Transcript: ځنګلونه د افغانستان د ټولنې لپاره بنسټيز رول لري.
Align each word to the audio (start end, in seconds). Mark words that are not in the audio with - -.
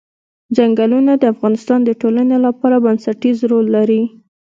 ځنګلونه 0.55 1.11
د 1.17 1.23
افغانستان 1.33 1.79
د 1.85 1.89
ټولنې 2.01 2.37
لپاره 2.45 2.75
بنسټيز 2.85 3.37
رول 3.51 3.65
لري. 3.75 4.01